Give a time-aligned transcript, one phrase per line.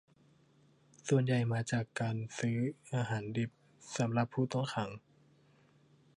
[1.07, 2.57] ส่วนใหญ่มาจากการจัดซื้อ
[2.95, 3.49] อาหารดิบ
[3.97, 4.89] สำหรับผู้ต้องขัง